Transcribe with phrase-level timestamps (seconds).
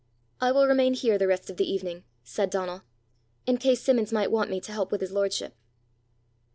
[0.39, 2.81] "I will remain here the rest of the evening," said Donal,
[3.45, 5.53] "in case Simmons might want me to help with his lordship."